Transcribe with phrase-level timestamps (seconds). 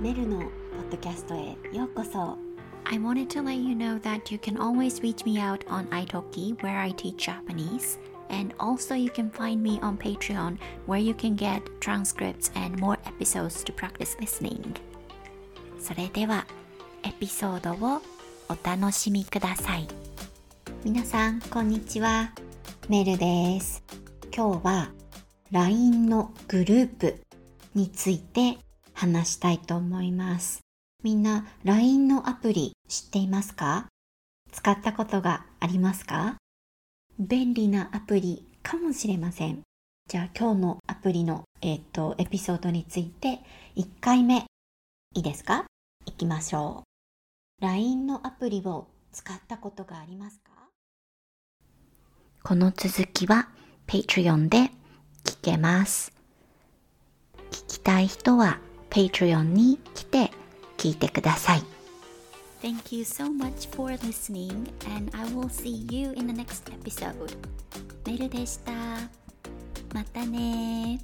[0.00, 2.38] メルのポッドキャストへようこそ
[2.84, 6.54] I wanted to let you know that you can always reach me out on italki
[6.62, 7.98] where I teach Japanese
[8.30, 10.56] and also you can find me on Patreon
[10.86, 14.76] where you can get transcripts and more episodes to practice listening
[15.80, 16.46] それでは
[17.02, 18.00] エピソードを
[18.48, 19.88] お楽しみください
[20.84, 22.30] 皆さんこんにちは
[22.88, 23.82] メルです
[24.32, 24.92] 今日は
[25.50, 27.20] LINE のグループ
[27.74, 28.58] について
[28.98, 30.60] 話したいと思います
[31.04, 33.86] みんな LINE のアプリ知っていますか？
[34.50, 36.36] 使ったことがありますか？
[37.20, 39.60] 便利なアプリかもしれません。
[40.08, 43.38] じゃあ今日のアプリの、えっ、とエピソードについて
[43.76, 44.38] 1回目
[45.14, 45.66] いいですか？
[46.06, 46.82] いきましょ
[47.60, 47.64] う。
[47.64, 50.50] LINE のアプリを使ったことがありますか？
[52.42, 53.48] この続きは
[53.86, 54.72] Patreon で
[55.22, 56.12] 聞けます。
[57.52, 58.58] 聞きたい人は
[58.90, 60.30] Patreon に来て
[60.76, 61.62] 聞いてください。
[62.62, 67.36] Thank you so much for listening and I will see you in the next episode.
[68.04, 68.72] メルでした。
[69.94, 71.00] またね